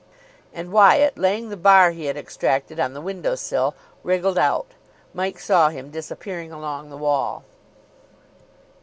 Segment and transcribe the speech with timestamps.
[0.51, 4.71] And Wyatt, laying the bar he had extracted on the window sill, wriggled out.
[5.13, 7.43] Mike saw him disappearing along the wall.